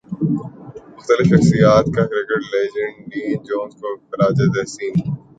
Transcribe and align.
مختلف 0.91 1.27
شخصیات 1.27 1.85
کا 1.95 2.05
کرکٹ 2.05 2.43
لیجنڈ 2.53 2.95
ڈین 3.11 3.37
جونز 3.43 3.73
کو 3.75 3.95
خراج 3.99 4.41
تحسین 4.55 4.93